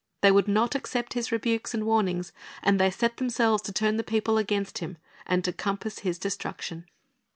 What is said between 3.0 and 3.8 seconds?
themselves to